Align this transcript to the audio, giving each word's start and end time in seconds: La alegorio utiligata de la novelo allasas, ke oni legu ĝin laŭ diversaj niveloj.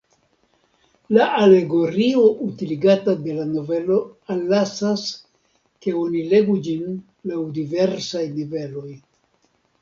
La 1.15 1.25
alegorio 1.41 2.23
utiligata 2.45 3.13
de 3.25 3.35
la 3.39 3.45
novelo 3.49 3.97
allasas, 4.37 5.05
ke 5.85 5.95
oni 6.01 6.25
legu 6.33 6.57
ĝin 6.69 6.97
laŭ 7.33 7.39
diversaj 7.61 8.25
niveloj. 8.41 8.91